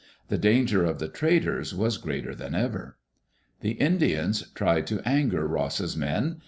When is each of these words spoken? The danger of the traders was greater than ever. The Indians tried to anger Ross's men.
The 0.29 0.37
danger 0.39 0.83
of 0.83 0.97
the 0.97 1.07
traders 1.07 1.75
was 1.75 1.99
greater 1.99 2.33
than 2.33 2.55
ever. 2.55 2.97
The 3.59 3.73
Indians 3.73 4.49
tried 4.55 4.87
to 4.87 5.01
anger 5.07 5.47
Ross's 5.47 5.95
men. 5.95 6.37